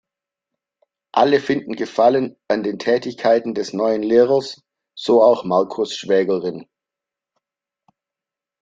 [1.11, 4.63] Alle finden Gefallen an den Tätigkeiten des neuen Lehrers,
[4.95, 6.65] so auch Marcos Schwägerin.